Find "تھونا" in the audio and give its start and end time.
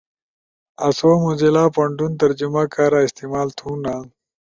3.57-3.95